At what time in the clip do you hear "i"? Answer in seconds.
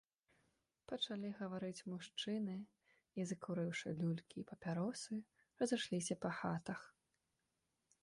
3.19-3.27, 4.45-4.49